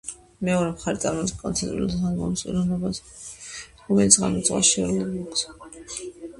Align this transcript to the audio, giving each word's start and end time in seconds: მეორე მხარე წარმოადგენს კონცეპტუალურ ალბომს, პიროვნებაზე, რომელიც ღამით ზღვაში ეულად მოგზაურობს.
მეორე 0.47 0.69
მხარე 0.69 1.01
წარმოადგენს 1.03 1.35
კონცეპტუალურ 1.41 1.93
ალბომს, 2.13 2.45
პიროვნებაზე, 2.47 3.05
რომელიც 3.93 4.21
ღამით 4.25 4.51
ზღვაში 4.53 4.85
ეულად 4.89 5.15
მოგზაურობს. 5.23 5.97